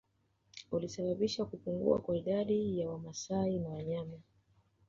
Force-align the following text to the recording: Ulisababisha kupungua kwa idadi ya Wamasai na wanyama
Ulisababisha 0.71 1.45
kupungua 1.45 1.99
kwa 1.99 2.17
idadi 2.17 2.79
ya 2.79 2.89
Wamasai 2.89 3.59
na 3.59 3.69
wanyama 3.69 4.19